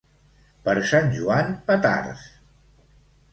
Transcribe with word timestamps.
Per 0.67 0.73
Sant 0.91 1.09
Joan, 1.17 1.51
petards. 1.67 2.25